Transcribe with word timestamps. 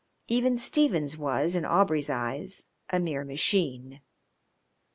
Even 0.27 0.57
Stephens 0.57 1.15
was, 1.15 1.55
in 1.55 1.63
Aubrey's 1.63 2.09
eyes, 2.09 2.69
a 2.89 2.99
mere 2.99 3.23
machine. 3.23 4.01